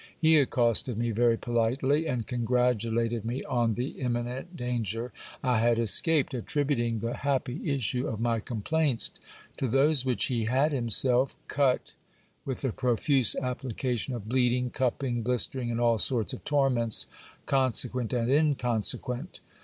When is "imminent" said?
4.01-4.57